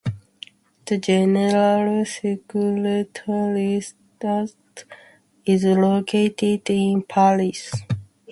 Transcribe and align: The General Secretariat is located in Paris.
The 0.87 0.97
General 0.97 2.03
Secretariat 2.05 3.23
is 5.45 5.63
located 5.63 6.69
in 6.71 7.03
Paris. 7.03 7.71